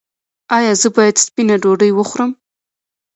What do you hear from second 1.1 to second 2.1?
سپینه ډوډۍ